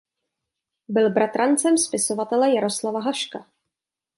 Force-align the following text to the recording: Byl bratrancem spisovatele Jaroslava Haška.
Byl 0.87 1.09
bratrancem 1.09 1.77
spisovatele 1.77 2.55
Jaroslava 2.55 2.99
Haška. 3.01 3.45